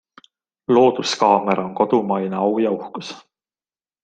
[0.75, 3.15] Looduskaamera on kodumaine au ja uhkus.